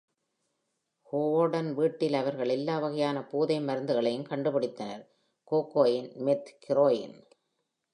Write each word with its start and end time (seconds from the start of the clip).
ஹோவர்டின் 1.07 1.69
வீட்டில் 1.73 2.13
அவர்கள் 2.13 2.49
எல்லா 2.49 2.79
வகையான 2.79 3.23
போதை 3.27 3.59
மருந்துகளையும் 3.59 4.27
கண்டுபிடித்தனர்: 4.27 5.05
கோகோயின், 5.51 6.11
மெத், 6.25 6.51
ஹெராயின்... 6.65 7.17